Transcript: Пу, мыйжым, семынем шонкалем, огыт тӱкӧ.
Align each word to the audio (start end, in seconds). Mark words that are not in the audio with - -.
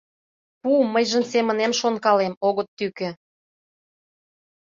Пу, 0.61 0.69
мыйжым, 0.93 1.23
семынем 1.31 1.71
шонкалем, 1.79 2.33
огыт 2.47 2.67
тӱкӧ. 2.77 3.09